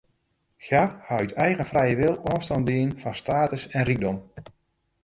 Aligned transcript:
Hja 0.67 0.83
hat 1.09 1.21
út 1.25 1.35
eigen 1.45 1.69
frije 1.71 1.95
wil 1.99 2.17
ôfstân 2.33 2.61
dien 2.69 2.89
fan 3.01 3.15
status 3.21 3.63
en 3.77 3.83
rykdom. 3.89 4.17